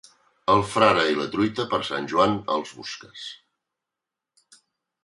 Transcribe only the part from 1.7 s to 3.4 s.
per Sant Joan els busques.